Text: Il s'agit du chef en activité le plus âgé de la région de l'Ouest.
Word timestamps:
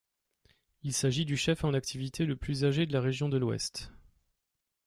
Il 0.81 0.93
s'agit 0.93 1.25
du 1.25 1.37
chef 1.37 1.63
en 1.63 1.75
activité 1.75 2.25
le 2.25 2.35
plus 2.35 2.65
âgé 2.65 2.87
de 2.87 2.91
la 2.93 3.01
région 3.01 3.29
de 3.29 3.37
l'Ouest. 3.37 3.91